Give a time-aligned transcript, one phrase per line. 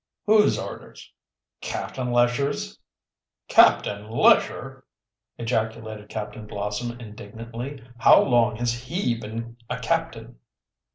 [0.25, 1.13] "Whose orders?"
[1.61, 2.79] "Captain Lesher's."
[3.47, 4.83] "Captain Lesher!"
[5.37, 7.83] ejaculated Captain Blossom indignantly.
[7.99, 10.39] "How long has he been a captain?"